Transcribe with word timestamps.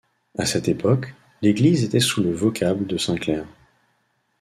À 0.35 0.47
cette 0.47 0.67
époque, 0.67 1.13
l'église 1.43 1.83
était 1.83 1.99
sous 1.99 2.23
le 2.23 2.33
vocable 2.33 2.87
de 2.87 2.97
Saint-Clair. 2.97 3.45